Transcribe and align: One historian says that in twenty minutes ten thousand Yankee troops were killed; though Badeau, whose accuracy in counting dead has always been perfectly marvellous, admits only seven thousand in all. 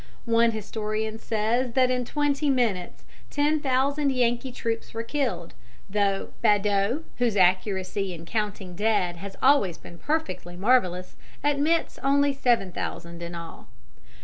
One 0.25 0.49
historian 0.49 1.19
says 1.19 1.73
that 1.73 1.91
in 1.91 2.05
twenty 2.05 2.49
minutes 2.49 3.03
ten 3.29 3.59
thousand 3.59 4.11
Yankee 4.11 4.51
troops 4.51 4.95
were 4.95 5.03
killed; 5.03 5.53
though 5.87 6.31
Badeau, 6.41 7.03
whose 7.17 7.37
accuracy 7.37 8.11
in 8.11 8.25
counting 8.25 8.75
dead 8.75 9.17
has 9.17 9.35
always 9.43 9.77
been 9.77 9.99
perfectly 9.99 10.55
marvellous, 10.57 11.17
admits 11.43 11.99
only 12.01 12.33
seven 12.33 12.71
thousand 12.71 13.21
in 13.21 13.35
all. 13.35 13.67